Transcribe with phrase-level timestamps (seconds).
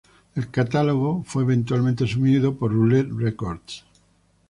[0.33, 3.85] El catálogo fue eventualmente asumido por Roulette Records.